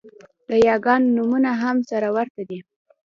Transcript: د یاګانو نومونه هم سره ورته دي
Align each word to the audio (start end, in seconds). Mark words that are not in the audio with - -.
د 0.47 0.49
یاګانو 0.67 1.07
نومونه 1.17 1.51
هم 1.61 1.77
سره 1.89 2.07
ورته 2.15 2.41
دي 2.49 2.59